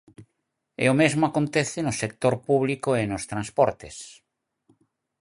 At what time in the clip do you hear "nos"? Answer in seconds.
3.11-3.27